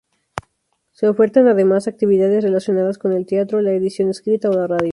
[0.93, 4.89] Se ofertan, además, actividades relacionadas con el teatro, la edición escrita o la radio.